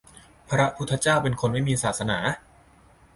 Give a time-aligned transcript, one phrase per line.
[0.49, 2.17] พระพุทธเจ้าเป็นคนไม่มีศาสนา?